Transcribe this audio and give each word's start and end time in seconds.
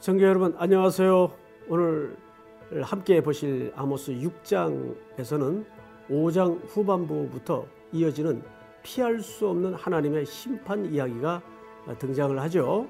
시청자 0.00 0.24
여러분 0.24 0.54
안녕하세요. 0.56 1.30
오늘 1.68 2.16
함께 2.80 3.22
보실 3.22 3.70
아모스 3.76 4.12
6장에서는 4.12 5.66
5장 6.08 6.58
후반부부터 6.68 7.66
이어지는 7.92 8.42
피할 8.82 9.20
수 9.20 9.46
없는 9.46 9.74
하나님의 9.74 10.24
심판 10.24 10.86
이야기가 10.86 11.42
등장을 11.98 12.40
하죠. 12.40 12.88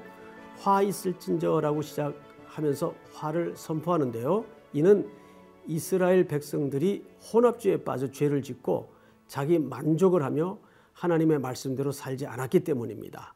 화 0.58 0.82
있을진저라고 0.82 1.82
시작하면서 1.82 2.94
화를 3.12 3.56
선포하는데요. 3.56 4.44
이는 4.72 5.10
이스라엘 5.66 6.28
백성들이 6.28 7.04
혼합주의에 7.32 7.82
빠져 7.82 8.08
죄를 8.12 8.40
짓고 8.40 8.88
자기 9.26 9.58
만족을 9.58 10.22
하며 10.22 10.58
하나님의 10.92 11.40
말씀대로 11.40 11.90
살지 11.90 12.28
않았기 12.28 12.60
때문입니다. 12.60 13.34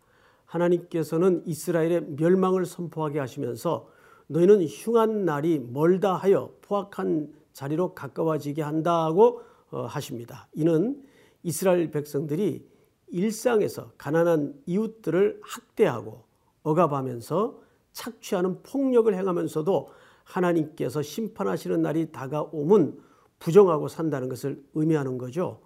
하나님께서는 0.54 1.42
이스라엘의 1.46 2.06
멸망을 2.16 2.64
선포하게 2.64 3.18
하시면서 3.18 3.88
너희는 4.28 4.64
흉한 4.66 5.24
날이 5.24 5.58
멀다 5.58 6.14
하여 6.14 6.52
포악한 6.62 7.32
자리로 7.52 7.94
가까워지게 7.94 8.62
한다고 8.62 9.42
어, 9.70 9.82
하십니다. 9.86 10.48
이는 10.52 11.02
이스라엘 11.42 11.90
백성들이 11.90 12.66
일상에서 13.08 13.92
가난한 13.98 14.54
이웃들을 14.66 15.40
학대하고 15.42 16.24
억압하면서 16.62 17.60
착취하는 17.92 18.62
폭력을 18.62 19.12
행하면서도 19.12 19.88
하나님께서 20.24 21.02
심판하시는 21.02 21.82
날이 21.82 22.10
다가오면 22.12 22.98
부정하고 23.38 23.88
산다는 23.88 24.28
것을 24.28 24.64
의미하는 24.74 25.18
거죠. 25.18 25.60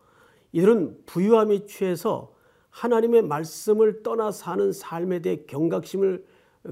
이들은 0.52 1.04
부유함이 1.06 1.66
취해서 1.66 2.34
하나님의 2.70 3.22
말씀을 3.22 4.02
떠나 4.02 4.30
사는 4.30 4.72
삶에 4.72 5.20
대해 5.20 5.44
경각심을 5.46 6.24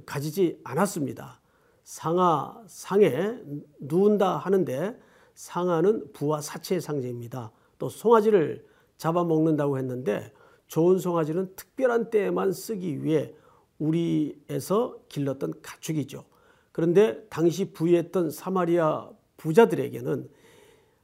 가지지 0.04 0.60
않았습니다. 0.64 1.40
상하, 1.84 2.62
상에 2.66 3.38
누운다 3.78 4.38
하는데 4.38 4.98
상하는 5.34 6.12
부와 6.12 6.40
사체의 6.40 6.80
상징입니다. 6.80 7.52
또 7.78 7.88
송아지를 7.88 8.66
잡아먹는다고 8.96 9.78
했는데 9.78 10.32
좋은 10.66 10.98
송아지는 10.98 11.54
특별한 11.54 12.10
때에만 12.10 12.52
쓰기 12.52 13.04
위해 13.04 13.34
우리에서 13.78 14.98
길렀던 15.08 15.60
가축이죠. 15.62 16.24
그런데 16.72 17.24
당시 17.28 17.72
부유했던 17.72 18.30
사마리아 18.30 19.10
부자들에게는 19.36 20.28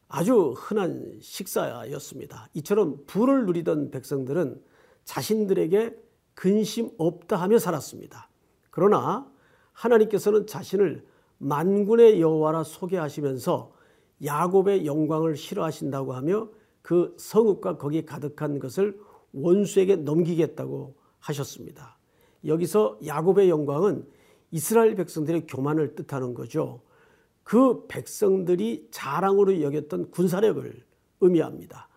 아주 0.09 0.53
흔한 0.56 1.19
식사였습니다. 1.21 2.49
이처럼 2.55 3.05
부를 3.06 3.47
누리던 3.47 3.91
백성들은 3.91 4.61
자신들에게 5.05 5.97
근심 6.34 6.91
없다 6.98 7.36
하며 7.36 7.58
살았습니다. 7.58 8.28
그러나 8.70 9.31
하나님께서는 9.72 10.47
자신을 10.47 11.05
만군의 11.39 12.20
여호와라 12.20 12.64
소개하시면서 12.64 13.72
야곱의 14.25 14.86
영광을 14.86 15.36
싫어하신다고 15.36 16.12
하며 16.12 16.48
그 16.81 17.14
성읍과 17.19 17.78
거기 17.78 18.05
가득한 18.05 18.59
것을 18.59 18.98
원수에게 19.33 19.97
넘기겠다고 19.97 20.94
하셨습니다. 21.19 21.98
여기서 22.47 22.98
야곱의 23.05 23.48
영광은 23.48 24.06
이스라엘 24.50 24.94
백성들의 24.94 25.47
교만을 25.47 25.94
뜻하는 25.94 26.34
거죠. 26.34 26.83
그 27.42 27.87
백성들이 27.89 28.89
자랑으로 28.91 29.61
여겼던 29.62 30.11
군사력을 30.11 30.84
의미합니다. 31.20 31.89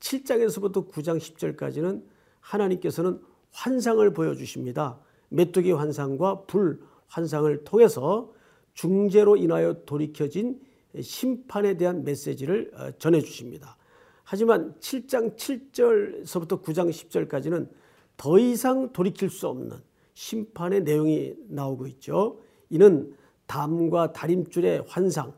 7장에서부터 0.00 0.90
9장 0.90 1.18
10절까지는 1.18 2.02
하나님께서는 2.42 3.20
환상을 3.52 4.12
보여주십니다. 4.12 4.98
메뚜기 5.30 5.72
환상과 5.72 6.42
불 6.42 6.80
환상을 7.06 7.64
통해서 7.64 8.32
중재로 8.74 9.36
인하여 9.36 9.84
돌이켜진 9.84 10.60
심판에 11.00 11.76
대한 11.76 12.04
메시지를 12.04 12.70
어, 12.74 12.90
전해 12.98 13.20
주십니다. 13.20 13.76
하지만 14.24 14.74
7장 14.80 15.36
7절서부터 15.36 16.62
9장 16.62 16.90
10절까지는 16.90 17.68
더 18.16 18.38
이상 18.38 18.92
돌이킬 18.92 19.30
수 19.30 19.48
없는 19.48 19.78
심판의 20.14 20.82
내용이 20.82 21.34
나오고 21.48 21.86
있죠. 21.88 22.40
이는 22.70 23.14
담과 23.46 24.12
다림줄의 24.12 24.84
환상, 24.86 25.34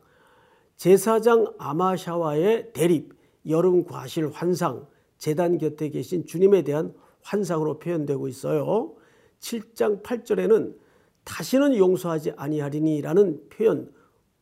제사장 0.76 1.52
아마샤와의 1.58 2.72
대립, 2.72 3.14
여름 3.48 3.84
과실 3.84 4.28
환상, 4.30 4.86
재단 5.24 5.56
곁에 5.56 5.88
계신 5.88 6.26
주님에 6.26 6.60
대한 6.64 6.92
환상으로 7.22 7.78
표현되고 7.78 8.28
있어요. 8.28 8.94
7장 9.40 10.02
8절에는 10.02 10.76
다시는 11.24 11.78
용서하지 11.78 12.32
아니하리니라는 12.36 13.48
표현 13.48 13.90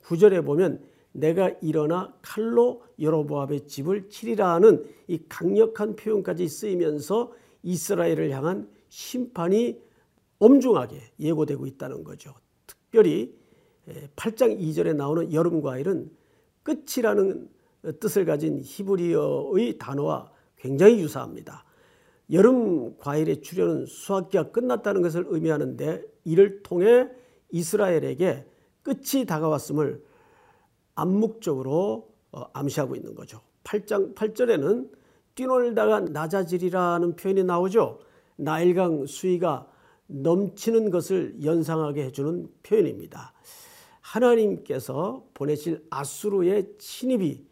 9절에 0.02 0.44
보면 0.44 0.82
내가 1.12 1.50
일어나 1.60 2.12
칼로 2.20 2.82
여로보암의 3.00 3.68
집을 3.68 4.08
치리라 4.08 4.54
하는 4.54 4.84
이 5.06 5.20
강력한 5.28 5.94
표현까지 5.94 6.48
쓰이면서 6.48 7.32
이스라엘을 7.62 8.32
향한 8.32 8.68
심판이 8.88 9.80
엄중하게 10.40 11.00
예고되고 11.20 11.64
있다는 11.64 12.02
거죠. 12.02 12.34
특별히 12.66 13.32
8장 14.16 14.58
2절에 14.58 14.96
나오는 14.96 15.32
여름 15.32 15.62
과일은 15.62 16.10
끝이라는 16.64 17.48
뜻을 18.00 18.24
가진 18.24 18.60
히브리어의 18.64 19.78
단어와 19.78 20.31
굉장히 20.62 21.00
유사합니다. 21.00 21.64
여름 22.30 22.96
과일의 22.98 23.42
출현은 23.42 23.86
수확기가 23.86 24.52
끝났다는 24.52 25.02
것을 25.02 25.26
의미하는데 25.28 26.04
이를 26.24 26.62
통해 26.62 27.08
이스라엘에게 27.50 28.46
끝이 28.82 29.26
다가왔음을 29.26 30.02
암묵적으로 30.94 32.08
어, 32.30 32.44
암시하고 32.52 32.94
있는 32.94 33.16
거죠. 33.16 33.40
8장 33.64 34.14
8절에는 34.14 34.88
뛰놀다가 35.34 36.00
낮아지리라는 36.00 37.16
표현이 37.16 37.42
나오죠. 37.42 37.98
나일강 38.36 39.06
수위가 39.06 39.68
넘치는 40.06 40.90
것을 40.90 41.42
연상하게 41.42 42.04
해주는 42.04 42.48
표현입니다. 42.62 43.32
하나님께서 44.00 45.26
보내실 45.34 45.84
아수르의 45.90 46.76
침입이 46.78 47.51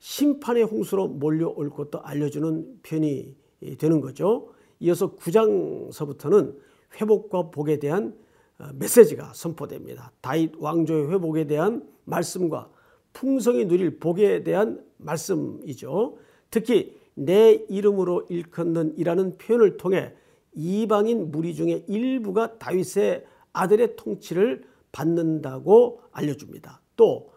심판의 0.00 0.64
홍수로 0.64 1.08
몰려올 1.08 1.70
것도 1.70 2.00
알려주는 2.00 2.80
표현이 2.82 3.36
되는 3.78 4.00
거죠. 4.00 4.48
이어서 4.80 5.14
9장서부터는 5.16 6.56
회복과 7.00 7.50
복에 7.50 7.78
대한 7.78 8.16
어, 8.58 8.70
메시지가 8.74 9.32
선포됩니다. 9.34 10.12
다윗 10.20 10.52
왕조의 10.58 11.10
회복에 11.12 11.46
대한 11.46 11.86
말씀과 12.04 12.70
풍성히 13.12 13.66
누릴 13.66 13.98
복에 13.98 14.42
대한 14.42 14.84
말씀이죠. 14.96 16.16
특히 16.50 16.98
내 17.14 17.52
이름으로 17.68 18.26
일컫는 18.28 18.96
이라는 18.96 19.36
표현을 19.38 19.76
통해 19.76 20.14
이방인 20.52 21.30
무리 21.30 21.54
중에 21.54 21.84
일부가 21.88 22.58
다윗의 22.58 23.24
아들의 23.52 23.96
통치를 23.96 24.64
받는다고 24.92 26.00
알려줍니다. 26.12 26.80
또 26.96 27.30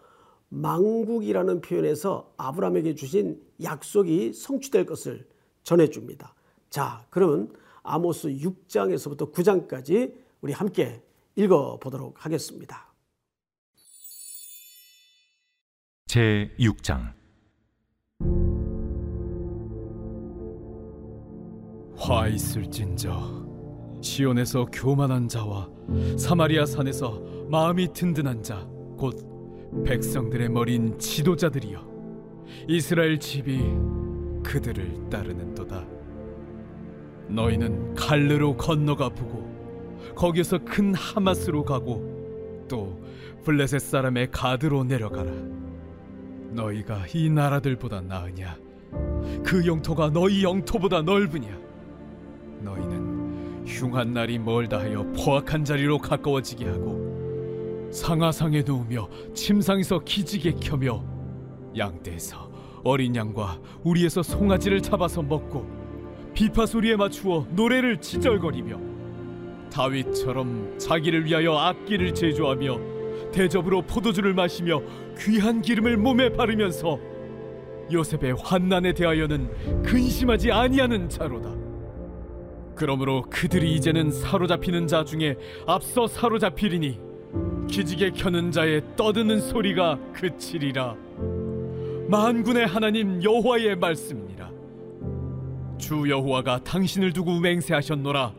망국이라는 0.54 1.60
표현에서 1.60 2.32
아브라함에게 2.36 2.94
주신 2.94 3.42
약속이 3.62 4.32
성취될 4.32 4.86
것을 4.86 5.26
전해줍니다. 5.64 6.34
자, 6.70 7.04
그러면 7.10 7.52
아모스 7.82 8.28
6장에서부터 8.28 9.32
9장까지 9.32 10.14
우리 10.40 10.52
함께 10.52 11.02
읽어보도록 11.34 12.24
하겠습니다. 12.24 12.92
제 16.06 16.54
6장 16.60 17.12
화 21.96 22.28
있을진저 22.28 24.00
시온에서 24.00 24.66
교만한 24.66 25.26
자와 25.26 25.68
사마리아 26.16 26.66
산에서 26.66 27.20
마음이 27.48 27.92
든든한 27.92 28.42
자곧 28.42 29.33
백성들의 29.82 30.48
머린 30.50 30.98
지도자들이여 30.98 31.94
이스라엘 32.68 33.18
집이 33.18 33.58
그들을 34.44 35.10
따르는도다. 35.10 35.84
너희는 37.28 37.94
갈르로 37.94 38.56
건너가 38.56 39.08
보고 39.08 39.52
거기서 40.14 40.58
큰 40.64 40.94
하마스로 40.94 41.64
가고 41.64 42.64
또 42.68 43.02
블레셋 43.44 43.80
사람의 43.80 44.30
가드로 44.30 44.84
내려가라. 44.84 45.32
너희가 46.52 47.06
이 47.12 47.28
나라들보다 47.30 48.02
나으냐? 48.02 48.56
그 49.44 49.66
영토가 49.66 50.10
너희 50.10 50.44
영토보다 50.44 51.02
넓으냐? 51.02 51.58
너희는 52.60 53.64
흉한 53.66 54.12
날이 54.12 54.38
멀다 54.38 54.78
하여 54.78 55.02
포악한 55.12 55.64
자리로 55.64 55.98
가까워지게 55.98 56.66
하고 56.66 57.13
상하상에 57.94 58.64
누우며 58.66 59.08
침상에서 59.34 60.00
기지개 60.00 60.54
켜며 60.60 61.04
양떼에서 61.76 62.50
어린 62.82 63.14
양과 63.14 63.60
우리에서 63.84 64.20
송아지를 64.20 64.82
잡아서 64.82 65.22
먹고 65.22 65.64
비파 66.34 66.66
소리에 66.66 66.96
맞추어 66.96 67.46
노래를 67.50 68.00
지절거리며 68.00 68.80
다윗처럼 69.70 70.76
자기를 70.76 71.24
위하여 71.24 71.56
악기를 71.56 72.14
제조하며 72.14 73.30
대접으로 73.30 73.82
포도주를 73.82 74.34
마시며 74.34 74.82
귀한 75.18 75.62
기름을 75.62 75.96
몸에 75.96 76.30
바르면서 76.30 76.98
요셉의 77.92 78.34
환난에 78.42 78.92
대하여는 78.92 79.82
근심하지 79.82 80.50
아니하는 80.50 81.08
자로다. 81.08 81.54
그러므로 82.74 83.22
그들이 83.30 83.72
이제는 83.74 84.10
사로잡히는 84.10 84.88
자 84.88 85.04
중에 85.04 85.36
앞서 85.66 86.08
사로잡히리니 86.08 87.03
기지개 87.68 88.10
켜는 88.10 88.52
자의 88.52 88.82
떠드는 88.96 89.40
소리가 89.40 89.98
그치리라. 90.12 90.94
만군의 92.08 92.66
하나님 92.66 93.22
여호와의 93.22 93.76
말씀이니라. 93.76 94.50
주 95.78 96.08
여호와가 96.08 96.60
당신을 96.62 97.12
두고 97.12 97.40
맹세하셨노라. 97.40 98.32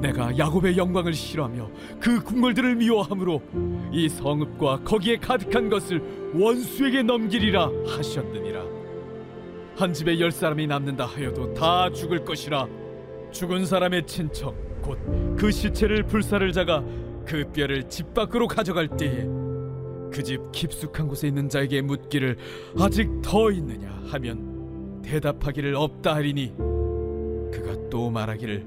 내가 0.00 0.36
야곱의 0.36 0.76
영광을 0.76 1.12
싫어하며 1.12 1.70
그 2.00 2.22
궁궐들을 2.22 2.76
미워함으로 2.76 3.42
이 3.92 4.08
성읍과 4.08 4.80
거기에 4.84 5.16
가득한 5.18 5.68
것을 5.68 6.02
원수에게 6.34 7.02
넘기리라 7.02 7.70
하셨느니라. 7.86 8.64
한 9.76 9.92
집에 9.92 10.18
열 10.18 10.32
사람이 10.32 10.66
남는다 10.66 11.06
하여도 11.06 11.54
다 11.54 11.90
죽을 11.90 12.24
것이라. 12.24 12.66
죽은 13.30 13.66
사람의 13.66 14.06
친척 14.06 14.54
곧 14.82 14.98
그 15.38 15.52
시체를 15.52 16.02
불사를 16.02 16.50
자가 16.52 16.82
그 17.28 17.44
뼈를 17.52 17.88
집 17.88 18.14
밖으로 18.14 18.48
가져갈 18.48 18.88
때에 18.88 19.26
그 20.10 20.22
집 20.22 20.40
깊숙한 20.52 21.06
곳에 21.06 21.28
있는 21.28 21.48
자에게 21.48 21.82
묻기를 21.82 22.38
아직 22.80 23.08
더 23.22 23.50
있느냐 23.50 23.88
하면 24.10 25.02
대답하기를 25.02 25.74
없다 25.74 26.14
하리니 26.14 26.54
그가 27.52 27.88
또 27.90 28.10
말하기를 28.10 28.66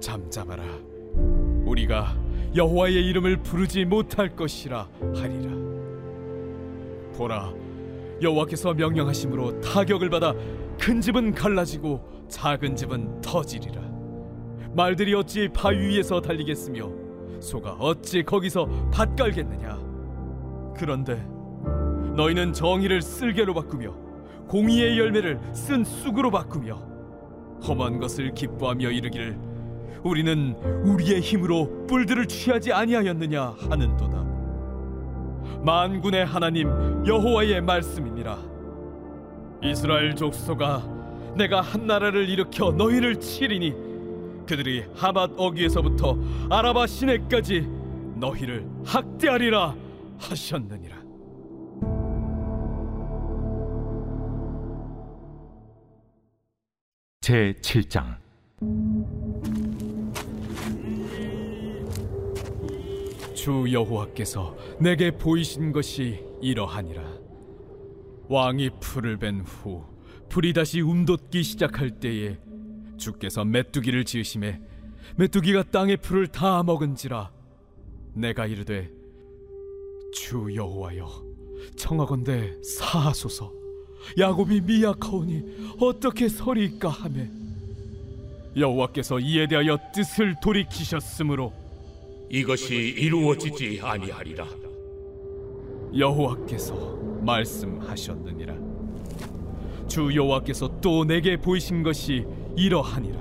잠잠하라. 0.00 0.64
우리가 1.64 2.16
여호와의 2.56 2.94
이름을 2.94 3.42
부르지 3.42 3.84
못할 3.84 4.34
것이라 4.34 4.88
하리라. 5.14 5.52
보라 7.16 7.54
여호와께서 8.20 8.74
명령하심으로 8.74 9.60
타격을 9.60 10.10
받아 10.10 10.34
큰 10.78 11.00
집은 11.00 11.32
갈라지고 11.32 12.26
작은 12.28 12.74
집은 12.74 13.20
터지리라. 13.20 13.80
말들이 14.74 15.14
어찌 15.14 15.48
바위 15.48 15.78
위에서 15.78 16.20
달리겠으며 16.20 17.01
소가 17.42 17.72
어찌 17.72 18.22
거기서 18.22 18.68
밭 18.92 19.16
깔겠느냐? 19.16 19.78
그런데 20.76 21.22
너희는 22.16 22.52
정의를 22.52 23.02
쓸개로 23.02 23.52
바꾸며 23.54 23.92
공의의 24.48 24.98
열매를 24.98 25.40
쓴 25.52 25.84
쑥으로 25.84 26.30
바꾸며 26.30 26.76
험한 27.66 27.98
것을 27.98 28.32
기뻐하며 28.34 28.90
이르기를 28.90 29.38
우리는 30.02 30.54
우리의 30.84 31.20
힘으로 31.20 31.86
뿔들을 31.86 32.26
취하지 32.26 32.72
아니하였느냐 32.72 33.54
하는도다. 33.70 34.22
만군의 35.64 36.26
하나님 36.26 36.68
여호와의 37.06 37.60
말씀이니라. 37.60 38.38
이스라엘 39.62 40.16
족속아 40.16 40.82
내가 41.36 41.60
한 41.60 41.86
나라를 41.86 42.28
일으켜 42.28 42.72
너희를 42.72 43.20
치리니 43.20 43.91
그들이 44.46 44.84
하맛 44.94 45.30
어귀에서부터 45.36 46.18
아라바 46.50 46.86
시내까지 46.86 47.66
너희를 48.16 48.66
학대하리라 48.84 49.74
하셨느니라. 50.18 51.02
제 57.20 57.54
7장 57.60 58.16
주 63.34 63.66
여호와께서 63.72 64.56
내게 64.78 65.10
보이신 65.10 65.72
것이 65.72 66.24
이러하니라. 66.40 67.02
왕이 68.28 68.70
풀을 68.80 69.18
벤후 69.18 69.84
풀이 70.28 70.52
다시 70.52 70.80
움돋기 70.80 71.42
시작할 71.42 72.00
때에 72.00 72.38
주께서 72.96 73.44
메뚜기를 73.44 74.04
지으심에 74.04 74.60
메뚜기가 75.16 75.64
땅의 75.64 75.98
풀을 75.98 76.26
다 76.28 76.62
먹은지라 76.62 77.30
내가 78.14 78.46
이르되 78.46 78.90
주 80.12 80.54
여호와여 80.54 81.32
청하건대 81.76 82.54
사하소서. 82.62 83.52
야곱이 84.18 84.62
미약하오니 84.62 85.76
어떻게 85.80 86.28
서리까 86.28 86.88
하매? 86.88 87.28
여호와께서 88.56 89.20
이에 89.20 89.46
대하여 89.46 89.78
뜻을 89.94 90.34
돌이키셨으므로 90.42 91.52
이것이 92.30 92.74
이루어지지 92.74 93.80
아니하리라. 93.82 94.46
여호와께서 95.96 96.96
말씀하셨느니라. 97.22 98.56
주 99.86 100.14
여호와께서 100.14 100.80
또 100.80 101.04
내게 101.04 101.36
보이신 101.36 101.82
것이 101.82 102.26
이러하니라. 102.56 103.20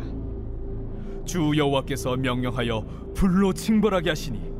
주 1.25 1.53
여호와께서 1.55 2.17
명령하여 2.17 3.13
불로 3.15 3.53
징벌하게 3.53 4.09
하시니 4.09 4.51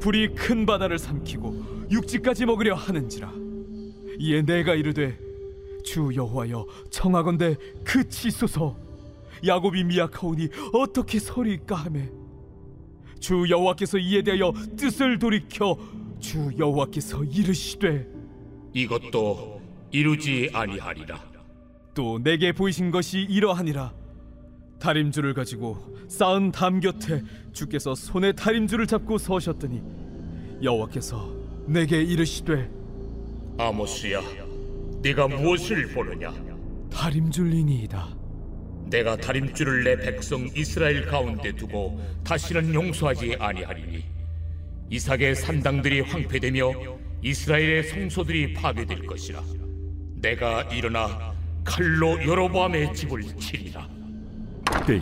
불이 0.00 0.34
큰 0.34 0.66
바다를 0.66 0.98
삼키고 0.98 1.88
육지까지 1.90 2.46
먹으려 2.46 2.74
하는지라. 2.74 3.32
이에 4.18 4.42
내가 4.42 4.74
이르되 4.74 5.18
주 5.82 6.10
여호와여 6.14 6.66
청하건대 6.90 7.56
그치소서. 7.84 8.76
야곱이 9.46 9.84
미약하오니 9.84 10.48
어떻게 10.72 11.18
서리까 11.18 11.74
하매. 11.74 12.10
주 13.20 13.46
여호와께서 13.48 13.98
이에 13.98 14.22
대하여 14.22 14.52
뜻을 14.76 15.18
돌이켜 15.18 15.76
주 16.18 16.50
여호와께서 16.58 17.24
이르시되 17.24 18.06
이것도 18.72 19.60
이루지 19.90 20.50
아니하리라. 20.52 21.33
또 21.94 22.18
내게 22.22 22.52
보이신 22.52 22.90
것이 22.90 23.20
이러하니라 23.20 23.94
다림줄을 24.80 25.32
가지고 25.32 25.96
쌓은 26.08 26.52
담 26.52 26.80
곁에 26.80 27.22
주께서 27.52 27.94
손에 27.94 28.32
다림줄을 28.32 28.86
잡고 28.86 29.18
서셨더니 29.18 29.82
여호와께서 30.62 31.32
내게 31.66 32.02
이르시되 32.02 32.70
아모스야, 33.56 34.20
네가 35.00 35.28
무엇을 35.28 35.94
보느냐? 35.94 36.34
다림줄이니이다 36.90 38.16
내가 38.90 39.16
다림줄을 39.16 39.84
내 39.84 39.96
백성 39.96 40.48
이스라엘 40.54 41.06
가운데 41.06 41.52
두고 41.52 42.00
다시는 42.24 42.74
용서하지 42.74 43.36
아니하리니 43.38 44.04
이삭의 44.90 45.36
산당들이 45.36 46.00
황폐되며 46.00 46.72
이스라엘의 47.22 47.84
성소들이 47.84 48.52
파괴될 48.52 49.06
것이라. 49.06 49.42
내가 50.16 50.62
일어나 50.64 51.34
칼로 51.64 52.22
여로보암의 52.24 52.94
집을 52.94 53.22
치리라. 53.38 53.88
때에 54.86 55.00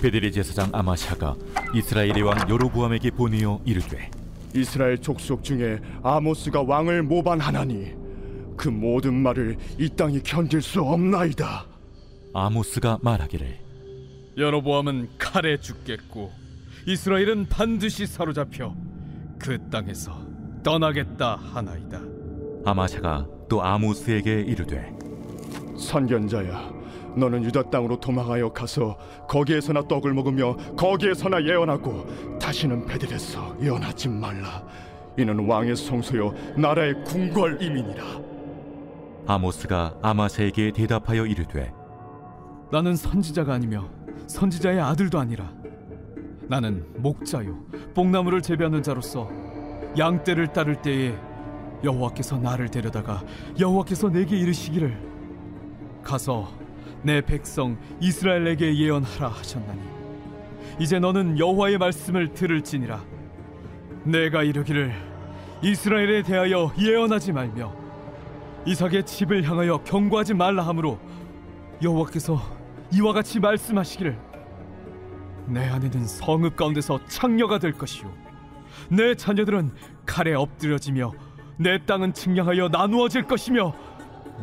베델의 0.00 0.32
제사장 0.32 0.68
아마샤가 0.72 1.34
이스라엘의 1.74 2.22
왕 2.22 2.48
여로보암에게 2.48 3.10
보내어 3.12 3.60
이르되 3.64 4.10
이스라엘 4.54 4.98
족속 4.98 5.42
중에 5.44 5.78
아모스가 6.02 6.62
왕을 6.62 7.02
모반하나니 7.02 7.92
그 8.56 8.68
모든 8.68 9.14
말을 9.14 9.56
이 9.78 9.88
땅이 9.88 10.22
견딜 10.22 10.62
수 10.62 10.82
없나이다. 10.82 11.66
아모스가 12.34 12.98
말하기를 13.02 13.58
여로보암은 14.36 15.10
칼에 15.18 15.58
죽겠고 15.58 16.30
이스라엘은 16.86 17.46
반드시 17.48 18.06
사로잡혀 18.06 18.74
그 19.38 19.58
땅에서 19.70 20.18
떠나겠다 20.62 21.36
하나이다 21.36 22.00
아마샤가 22.64 23.26
또 23.48 23.62
아모스에게 23.62 24.42
이르되 24.42 24.95
선견자야, 25.78 26.72
너는 27.16 27.44
유다 27.44 27.70
땅으로 27.70 27.98
도망하여 27.98 28.52
가서 28.52 28.96
거기에서나 29.28 29.82
떡을 29.88 30.12
먹으며 30.14 30.56
거기에서나 30.76 31.42
예언하고 31.44 32.38
다시는 32.38 32.86
베델에서 32.86 33.56
예언하지 33.60 34.08
말라. 34.08 34.62
이는 35.18 35.48
왕의 35.48 35.76
성소요 35.76 36.34
나라의 36.56 37.02
궁궐임이니라. 37.04 38.04
아모스가 39.26 39.96
아마샤에게 40.02 40.72
대답하여 40.72 41.26
이르되 41.26 41.72
나는 42.70 42.94
선지자가 42.94 43.54
아니며 43.54 43.88
선지자의 44.26 44.80
아들도 44.80 45.18
아니라 45.18 45.52
나는 46.48 46.86
목자요 46.96 47.58
뽕나무를 47.94 48.40
재배하는 48.40 48.82
자로서 48.82 49.28
양떼를 49.98 50.52
따를 50.52 50.80
때에 50.82 51.16
여호와께서 51.82 52.38
나를 52.38 52.68
데려다가 52.68 53.22
여호와께서 53.58 54.10
내게 54.10 54.36
이르시기를 54.36 54.96
가서 56.06 56.48
내 57.02 57.20
백성 57.20 57.76
이스라엘에게 58.00 58.76
예언하라 58.76 59.28
하셨나니. 59.28 59.80
이제 60.78 60.98
너는 60.98 61.38
여호와의 61.38 61.78
말씀을 61.78 62.32
들을지니라. 62.32 63.02
내가 64.04 64.44
이르기를 64.44 64.94
이스라엘에 65.62 66.22
대하여 66.22 66.72
예언하지 66.78 67.32
말며 67.32 67.74
이삭의 68.66 69.04
집을 69.04 69.42
향하여 69.48 69.78
경고하지 69.78 70.34
말라 70.34 70.66
하므로 70.66 70.98
여호와께서 71.82 72.40
이와 72.92 73.12
같이 73.12 73.40
말씀하시기를 73.40 74.16
내 75.46 75.68
아내는 75.68 76.06
성읍 76.06 76.56
가운데서 76.56 77.00
창녀가 77.06 77.58
될 77.58 77.72
것이요. 77.72 78.12
내 78.90 79.14
자녀들은 79.14 79.72
칼에 80.04 80.34
엎드려지며 80.34 81.12
내 81.56 81.84
땅은 81.84 82.12
측량하여 82.12 82.68
나누어질 82.68 83.24
것이며 83.24 83.72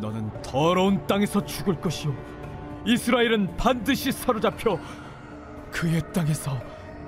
너는 0.00 0.42
더러운 0.42 1.06
땅에서 1.06 1.44
죽을 1.44 1.80
것이요 1.80 2.14
이스라엘은 2.86 3.56
반드시 3.56 4.12
사로잡혀 4.12 4.78
그의 5.70 6.00
땅에서 6.12 6.56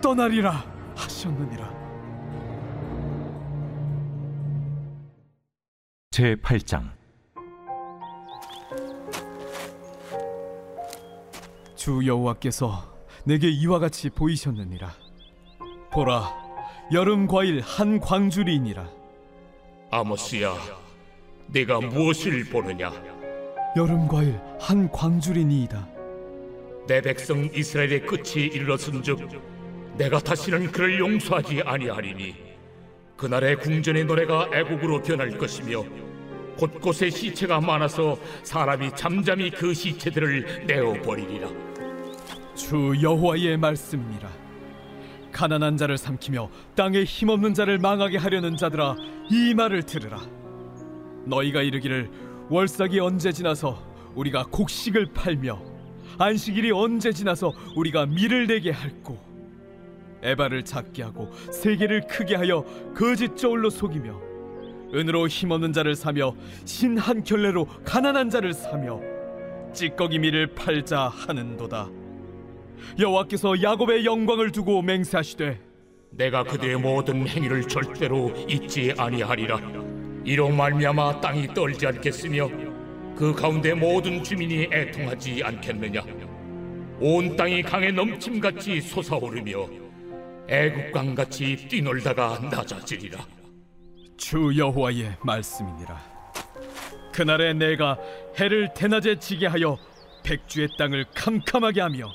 떠나리라 0.00 0.64
하셨느니라. 0.96 1.86
제 6.10 6.34
8장. 6.36 6.90
주 11.74 12.06
여호와께서 12.06 12.96
내게 13.24 13.50
이와 13.50 13.78
같이 13.78 14.08
보이셨느니라. 14.08 14.90
보라 15.92 16.32
여름 16.92 17.26
과일 17.26 17.60
한 17.60 18.00
광주리이니라. 18.00 18.88
아모스야, 19.90 20.54
내가 21.48 21.80
무엇을 21.80 22.44
보느냐? 22.44 22.92
여름 23.76 24.08
과일 24.08 24.38
한 24.58 24.90
광주리니이다. 24.90 25.88
내 26.86 27.00
백성 27.00 27.48
이스라엘의 27.52 28.06
끝이 28.06 28.46
이르렀은즉 28.46 29.18
내가 29.96 30.18
다시는 30.18 30.70
그를 30.70 30.98
용서하지 30.98 31.62
아니하리니 31.62 32.34
그날의 33.16 33.56
궁전의 33.56 34.04
노래가 34.04 34.48
애국으로 34.52 35.02
변할 35.02 35.36
것이며 35.36 35.84
곳곳에 36.56 37.10
시체가 37.10 37.60
많아서 37.60 38.18
사람이 38.42 38.90
잠잠히 38.94 39.50
그 39.50 39.74
시체들을 39.74 40.64
내어 40.66 40.94
버리리라. 41.02 41.48
주 42.54 42.94
여호와의 43.00 43.58
말씀이니라. 43.58 44.28
가난한 45.32 45.76
자를 45.76 45.98
삼키며 45.98 46.48
땅에 46.74 47.04
힘없는 47.04 47.52
자를 47.52 47.78
망하게 47.78 48.16
하려는 48.16 48.56
자들아 48.56 48.96
이 49.30 49.52
말을 49.54 49.82
들으라 49.82 50.18
너희가 51.26 51.62
이르기를 51.62 52.10
월삭이 52.48 53.00
언제 53.00 53.32
지나서 53.32 53.82
우리가 54.14 54.46
곡식을 54.50 55.12
팔며 55.12 55.60
안식일이 56.18 56.70
언제 56.72 57.12
지나서 57.12 57.52
우리가 57.74 58.06
밀을 58.06 58.46
내게 58.46 58.70
할꼬? 58.70 59.18
에바를 60.22 60.64
작게 60.64 61.02
하고 61.02 61.30
세계를 61.52 62.06
크게 62.06 62.36
하여 62.36 62.64
거짓 62.96 63.36
저울로 63.36 63.68
속이며 63.68 64.18
은으로 64.94 65.28
힘없는 65.28 65.72
자를 65.72 65.94
사며 65.94 66.34
신 66.64 66.96
한 66.96 67.22
켤레로 67.22 67.66
가난한 67.84 68.30
자를 68.30 68.54
사며 68.54 69.00
찌꺼기 69.74 70.18
밀을 70.20 70.54
팔자 70.54 71.08
하는도다. 71.08 71.90
여호와께서 72.98 73.62
야곱의 73.62 74.06
영광을 74.06 74.52
두고 74.52 74.80
맹세하시되 74.80 75.60
내가 76.10 76.44
그들의 76.44 76.78
모든 76.78 77.26
행위를 77.28 77.68
절대로 77.68 78.32
잊지 78.48 78.94
아니하리라 78.96 79.58
이로 80.26 80.48
말미암아 80.48 81.20
땅이 81.20 81.54
떨지 81.54 81.86
않겠으며 81.86 82.50
그 83.16 83.32
가운데 83.32 83.72
모든 83.72 84.24
주민이 84.24 84.68
애통하지 84.72 85.40
않겠느냐? 85.44 86.02
온 86.98 87.36
땅이 87.36 87.62
강에 87.62 87.92
넘침같이 87.92 88.80
솟아오르며 88.80 89.68
애국강같이 90.48 91.68
뛰놀다가 91.68 92.40
낮아지리라. 92.50 93.24
주 94.16 94.52
여호와의 94.56 95.16
말씀이니라. 95.22 95.96
그날에 97.12 97.52
내가 97.52 97.96
해를 98.36 98.68
대낮에 98.74 99.20
지게 99.20 99.46
하여 99.46 99.78
백주의 100.24 100.68
땅을 100.76 101.04
캄캄하게 101.14 101.80
하며 101.82 102.08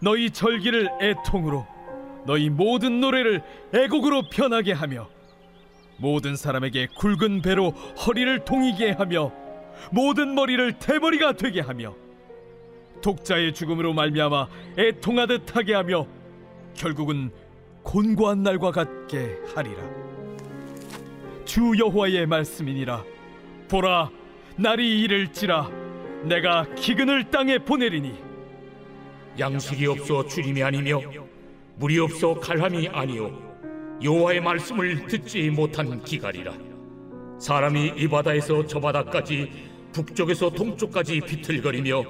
너희 0.00 0.30
절기를 0.30 0.88
애통으로 1.02 1.66
너희 2.26 2.48
모든 2.48 3.00
노래를 3.00 3.42
애곡으로 3.74 4.28
변하게 4.30 4.72
하며 4.72 5.08
모든 5.96 6.36
사람에게 6.36 6.88
굵은 6.96 7.42
배로 7.42 7.70
허리를 7.70 8.44
동이게 8.44 8.92
하며 8.92 9.32
모든 9.90 10.34
머리를 10.34 10.78
대머리가 10.78 11.34
되게 11.34 11.60
하며 11.60 11.94
독자의 13.02 13.52
죽음으로 13.52 13.92
말미암아 13.92 14.48
애통하듯 14.78 15.54
하게 15.56 15.74
하며 15.74 16.06
결국은 16.74 17.30
곤고한 17.82 18.42
날과 18.42 18.70
같게 18.70 19.36
하리라. 19.54 19.82
주 21.44 21.72
여호와의 21.78 22.26
말씀이니라. 22.26 23.04
보라 23.68 24.10
날이 24.56 25.02
이를지라. 25.02 25.70
내가 26.24 26.66
기근을 26.74 27.30
땅에 27.30 27.58
보내리니. 27.58 28.14
양식이 29.38 29.86
없어 29.86 30.26
주림이 30.26 30.62
아니며 30.62 31.00
물이 31.76 31.98
없어 31.98 32.38
갈함이 32.38 32.88
아니요 32.88 33.53
여호와의 34.04 34.42
말씀을 34.42 35.06
듣지 35.06 35.48
못한 35.48 36.02
기갈이라. 36.04 36.52
사람이 37.40 37.94
이 37.96 38.06
바다에서 38.06 38.66
저 38.66 38.78
바다까지 38.78 39.50
북쪽에서 39.92 40.50
동쪽까지 40.50 41.20
비틀거리며 41.20 42.04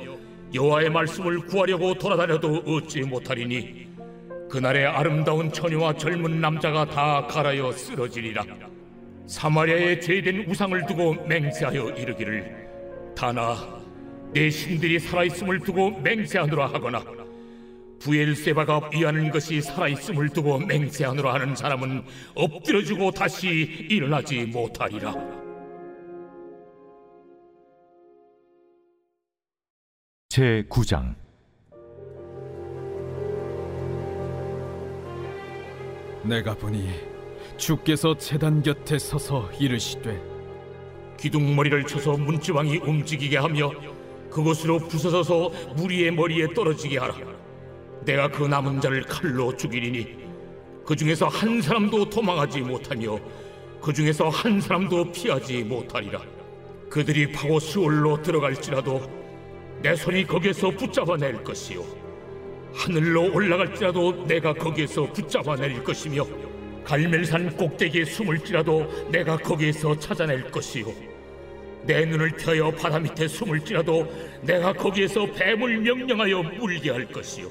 여호와의 0.52 0.90
말씀을 0.90 1.38
구하려고 1.46 1.94
돌아다녀도 1.94 2.64
얻지 2.66 3.02
못하리니 3.02 3.86
그날의 4.50 4.86
아름다운 4.86 5.52
처녀와 5.52 5.96
젊은 5.96 6.40
남자가 6.40 6.84
다 6.84 7.26
갈아여 7.28 7.70
쓰러지리라. 7.70 8.44
사마리아에 9.26 10.00
제된 10.00 10.46
우상을 10.48 10.86
두고 10.86 11.14
맹세하여 11.28 11.90
이르기를 11.90 13.14
다나 13.16 13.56
내 14.32 14.50
신들이 14.50 14.98
살아있음을 14.98 15.60
두고 15.60 16.00
맹세하노라 16.00 16.66
하거나 16.66 17.23
부엘세바가 18.04 18.90
위하는 18.92 19.30
것이 19.30 19.62
살아있음을 19.62 20.28
두고 20.28 20.58
맹세하노라 20.58 21.34
하는 21.34 21.56
사람은 21.56 22.04
엎드려주고 22.34 23.12
다시 23.12 23.48
일어나지 23.88 24.44
못하리라. 24.44 25.14
제 30.28 30.64
9장. 30.68 31.14
내가 36.24 36.54
보니 36.54 36.90
주께서 37.56 38.16
재단 38.18 38.62
곁에 38.62 38.98
서서 38.98 39.50
이르시되 39.58 40.20
기둥머리를 41.18 41.86
쳐서 41.86 42.16
문지왕이 42.18 42.78
움직이게 42.78 43.38
하며 43.38 43.70
그곳으로 44.30 44.78
부서져서 44.78 45.74
무리의 45.76 46.10
머리에 46.10 46.52
떨어지게 46.52 46.98
하라 46.98 47.43
내가 48.04 48.28
그 48.28 48.44
남은 48.44 48.80
자를 48.80 49.02
칼로 49.02 49.56
죽이리니 49.56 50.24
그 50.84 50.94
중에서 50.94 51.26
한 51.28 51.62
사람도 51.62 52.10
도망하지 52.10 52.60
못하며 52.60 53.18
그 53.80 53.92
중에서 53.92 54.28
한 54.28 54.60
사람도 54.60 55.12
피하지 55.12 55.64
못하리라. 55.64 56.20
그들이 56.90 57.32
파고 57.32 57.58
수월로 57.58 58.22
들어갈지라도 58.22 59.00
내 59.82 59.96
손이 59.96 60.26
거기에서 60.26 60.70
붙잡아낼 60.70 61.42
것이요. 61.42 61.84
하늘로 62.74 63.32
올라갈지라도 63.32 64.26
내가 64.26 64.52
거기에서 64.52 65.10
붙잡아낼 65.12 65.82
것이며 65.82 66.26
갈멜산 66.84 67.56
꼭대기에 67.56 68.04
숨을지라도 68.04 69.10
내가 69.10 69.36
거기에서 69.36 69.98
찾아낼 69.98 70.50
것이요. 70.50 70.86
내 71.86 72.04
눈을 72.04 72.30
펴여 72.30 72.70
바다 72.70 72.98
밑에 72.98 73.28
숨을지라도 73.28 74.06
내가 74.42 74.72
거기에서 74.72 75.26
뱀을 75.26 75.78
명령하여 75.78 76.42
물게 76.42 76.90
할 76.90 77.06
것이요 77.06 77.48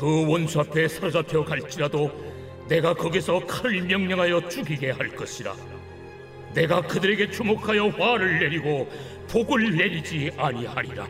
그 0.00 0.26
원수 0.26 0.60
앞에 0.60 0.88
사로잡혀 0.88 1.44
갈지라도 1.44 2.10
내가 2.66 2.94
거기서 2.94 3.40
칼을 3.46 3.82
명령하여 3.82 4.48
죽이게 4.48 4.92
할 4.92 5.10
것이라. 5.10 5.54
내가 6.54 6.80
그들에게 6.80 7.30
주목하여 7.30 7.88
화를 7.88 8.38
내리고 8.40 8.88
복을 9.28 9.76
내리지 9.76 10.30
아니하리라. 10.38 11.06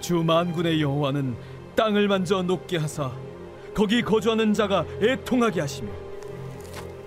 주 0.00 0.16
만군의 0.16 0.82
여호와는 0.82 1.34
땅을 1.74 2.08
만져 2.08 2.42
높게 2.42 2.76
하사 2.76 3.10
거기 3.72 4.02
거주하는 4.02 4.52
자가 4.52 4.84
애통하게 5.00 5.62
하시며 5.62 5.90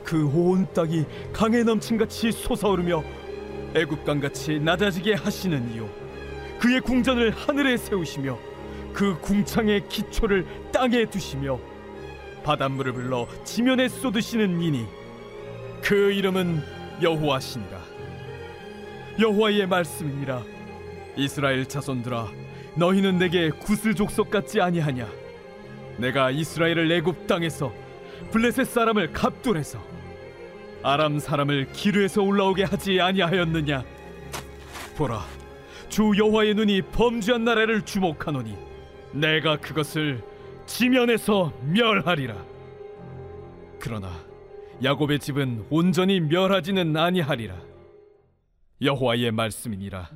그 0.03 0.25
온 0.33 0.65
땅이 0.73 1.05
강에 1.31 1.61
넘친같이 1.61 2.31
솟아오르며 2.31 3.03
애국강같이 3.75 4.59
낮아지게 4.61 5.13
하시는 5.13 5.75
이요 5.75 5.87
그의 6.59 6.81
궁전을 6.81 7.29
하늘에 7.29 7.77
세우시며 7.77 8.56
그 8.93 9.19
궁창의 9.21 9.87
기초를 9.89 10.45
땅에 10.71 11.05
두시며 11.05 11.59
바닷물을 12.43 12.93
불러 12.93 13.27
지면에 13.43 13.87
쏟으시는 13.89 14.61
이니 14.61 14.85
그 15.81 16.11
이름은 16.11 16.61
여호와시니라. 17.01 17.79
여호와의 19.19 19.67
말씀이니라. 19.67 20.43
이스라엘 21.15 21.65
자손들아 21.65 22.27
너희는 22.75 23.17
내게 23.17 23.49
구슬 23.49 23.95
족속 23.95 24.29
같지 24.29 24.61
아니하냐? 24.61 25.07
내가 25.97 26.29
이스라엘을 26.29 26.91
애굽 26.91 27.27
땅에서 27.27 27.73
블레셋 28.31 28.67
사람을 28.67 29.13
갑돌에서 29.13 29.83
아람 30.83 31.19
사람을 31.19 31.71
기르에서 31.73 32.21
올라오게 32.21 32.63
하지 32.63 33.01
아니하였느냐? 33.01 33.83
보라 34.95 35.25
주 35.89 36.11
여호와의 36.17 36.53
눈이 36.53 36.81
범죄한 36.93 37.43
나라를 37.43 37.81
주목하노니 37.83 38.55
내가 39.19 39.57
그것을 39.57 40.21
지면에서 40.65 41.51
멸하리라. 41.63 42.35
그러나 43.79 44.11
야곱의 44.83 45.19
집은 45.19 45.65
온전히 45.69 46.19
멸하지는 46.19 46.95
아니하리라. 46.95 47.55
여호와의 48.81 49.31
말씀이니라. 49.31 50.09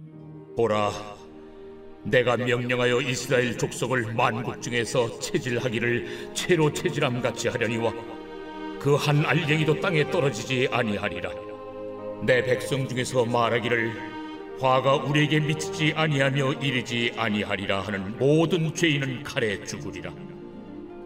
보라, 0.56 0.92
내가 2.04 2.38
명령하여 2.38 3.02
이스라엘 3.02 3.58
족속을 3.58 4.14
만국 4.14 4.62
중에서 4.62 5.20
체질하기를 5.20 6.34
채로 6.34 6.72
체질함 6.72 7.22
같이 7.22 7.48
하려니와 7.48 7.92
그 8.80 8.96
한 8.96 9.24
알갱이도 9.26 9.80
땅에 9.80 10.10
떨어지지 10.10 10.68
아니하리라. 10.72 11.32
내 12.24 12.44
백성 12.44 12.88
중에서 12.88 13.26
말하기를 13.26 13.94
화가 14.62 14.98
우리에게 14.98 15.40
미치지 15.40 15.94
아니하며 15.96 16.54
이르지 16.54 17.14
아니하리라 17.18 17.82
하는 17.82 18.16
모든 18.20 18.74
죄인은 18.76 19.24
칼에 19.24 19.64
죽으리라. 19.64 20.14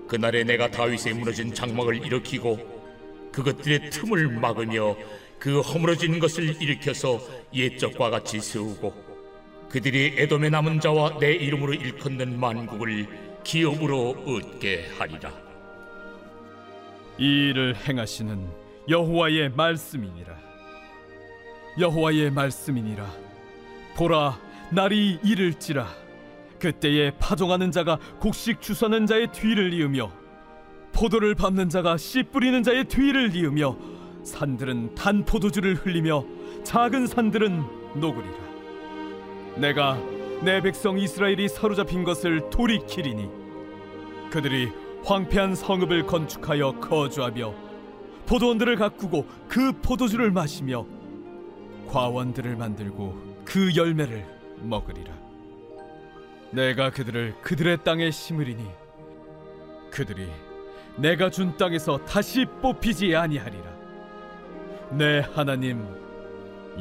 그날에 0.09 0.43
내가 0.43 0.69
다윗의 0.69 1.13
무너진 1.13 1.53
장막을 1.53 2.05
일으키고 2.05 3.31
그것들의 3.31 3.89
틈을 3.91 4.27
막으며 4.39 4.97
그 5.39 5.61
허물어진 5.61 6.19
것을 6.19 6.61
일으켜서 6.61 7.21
옛적과 7.53 8.09
같이 8.09 8.41
세우고 8.41 8.93
그들이 9.69 10.15
에돔의 10.17 10.49
남은 10.49 10.81
자와 10.81 11.19
내 11.19 11.33
이름으로 11.33 11.73
일컫는 11.73 12.37
만국을 12.37 13.07
기업으로 13.43 14.23
얻게 14.25 14.89
하리라. 14.97 15.31
이 17.17 17.49
일을 17.49 17.75
행하시는 17.87 18.47
여호와의 18.89 19.49
말씀이니라. 19.49 20.37
여호와의 21.79 22.31
말씀이니라. 22.31 23.24
보라, 23.95 24.37
날이 24.71 25.19
이를지라. 25.23 25.87
그때에 26.59 27.11
파종하는 27.17 27.71
자가 27.71 27.97
곡식 28.19 28.61
주서는 28.61 29.05
자의 29.05 29.27
뒤를 29.31 29.73
이으며 29.73 30.11
포도를 30.91 31.35
밟는 31.35 31.69
자가 31.69 31.97
씨 31.97 32.23
뿌리는 32.23 32.61
자의 32.63 32.85
뒤를 32.85 33.35
이으며 33.35 33.77
산들은 34.23 34.95
단 34.95 35.23
포도주를 35.23 35.75
흘리며 35.75 36.25
작은 36.63 37.07
산들은 37.07 37.99
녹으리라. 37.99 38.35
내가 39.57 39.97
내 40.41 40.61
백성 40.61 40.97
이스라엘이 40.97 41.47
사로잡힌 41.47 42.03
것을 42.03 42.49
돌이키리니 42.49 43.29
그들이 44.29 44.71
황폐한 45.05 45.55
성읍을 45.55 46.05
건축하여 46.07 46.79
거주하며 46.79 47.53
포도원들을 48.25 48.75
가꾸고 48.75 49.25
그 49.47 49.71
포도주를 49.81 50.31
마시며 50.31 50.85
과원들을 51.87 52.55
만들고 52.55 53.34
그 53.45 53.75
열매를 53.75 54.25
먹으리라. 54.61 55.13
내가 56.51 56.89
그들을 56.89 57.35
그들의 57.41 57.83
땅에 57.83 58.11
심으리니 58.11 58.69
그들이 59.91 60.29
내가 60.97 61.29
준 61.29 61.55
땅에서 61.57 61.97
다시 62.05 62.45
뽑히지 62.61 63.15
아니하리라. 63.15 63.75
내 64.91 65.19
하나님 65.19 65.85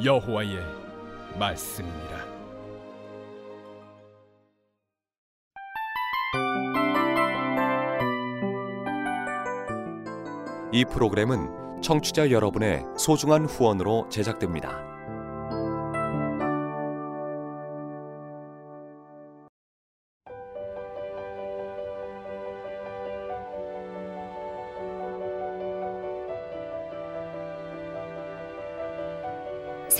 여호와의 0.03 0.59
말씀이니라. 1.39 2.25
이 10.71 10.83
프로그램은 10.83 11.81
청취자 11.81 12.31
여러분의 12.31 12.83
소중한 12.97 13.45
후원으로 13.45 14.09
제작됩니다. 14.09 14.94